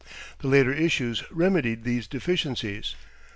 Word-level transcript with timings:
The 0.39 0.47
later 0.47 0.73
issues 0.73 1.23
remedied 1.31 1.83
these 1.83 2.07
deficiencies. 2.07 2.95